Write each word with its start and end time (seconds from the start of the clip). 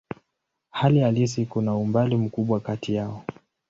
Hali 0.71 0.99
halisi 0.99 1.45
kuna 1.45 1.75
umbali 1.75 2.15
mkubwa 2.17 2.59
kati 2.59 2.95
yao. 2.95 3.25